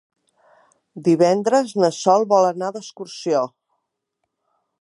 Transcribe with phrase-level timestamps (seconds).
[1.07, 3.47] Divendres na Sol vol anar d'excursió.